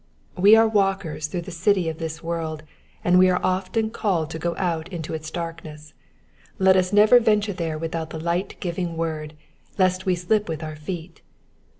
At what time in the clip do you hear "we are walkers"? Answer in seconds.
0.41-1.27